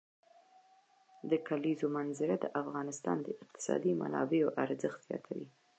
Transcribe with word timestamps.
د 1.29 1.31
کلیزو 1.47 1.87
منظره 1.97 2.35
د 2.39 2.45
افغانستان 2.61 3.17
د 3.23 3.27
اقتصادي 3.43 3.91
منابعو 4.01 4.53
ارزښت 4.63 4.99
زیاتوي. 5.07 5.47